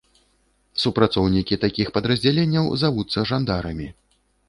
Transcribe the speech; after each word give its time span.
Супрацоўнікі 0.83 1.61
такіх 1.67 1.93
падраздзяленняў 1.99 2.75
завуцца 2.85 3.19
жандарамі. 3.33 3.87